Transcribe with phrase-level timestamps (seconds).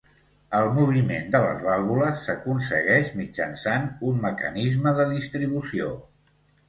[0.59, 5.93] El moviment de les vàlvules s'aconsegueix mitjançant un mecanisme de distribució.